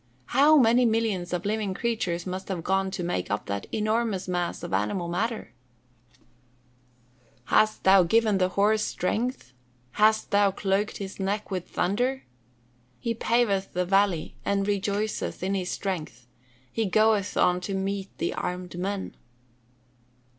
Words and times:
How 0.33 0.57
many 0.57 0.83
millions 0.83 1.31
of 1.31 1.45
living 1.45 1.75
creatures 1.75 2.25
must 2.25 2.47
have 2.47 2.63
gone 2.63 2.89
to 2.89 3.03
make 3.03 3.29
up 3.29 3.45
that 3.45 3.67
enormous 3.71 4.27
mass 4.27 4.63
of 4.63 4.73
animal 4.73 5.07
matter! 5.07 5.53
[Verse: 6.17 6.27
"Hast 7.45 7.83
thou 7.83 8.01
given 8.01 8.39
the 8.39 8.49
horse 8.49 8.81
strength? 8.83 9.53
hast 9.91 10.31
thou 10.31 10.49
clothed 10.49 10.97
his 10.97 11.19
neck 11.19 11.51
with 11.51 11.69
thunder? 11.69 12.23
He 12.99 13.13
paveth 13.13 13.73
the 13.73 13.85
valley, 13.85 14.33
and 14.43 14.67
rejoiceth 14.67 15.43
in 15.43 15.53
his 15.53 15.69
strength: 15.69 16.25
he 16.71 16.87
goeth 16.87 17.37
on 17.37 17.61
to 17.61 17.75
meet 17.75 18.09
the 18.17 18.33
armed 18.33 18.79
men." 18.79 19.13